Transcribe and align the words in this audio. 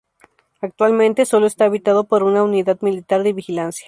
Actualmente 0.61 1.27
solo 1.27 1.45
está 1.45 1.65
habitado 1.65 2.05
por 2.07 2.23
una 2.23 2.41
unidad 2.41 2.81
militar 2.81 3.21
de 3.21 3.33
vigilancia. 3.33 3.79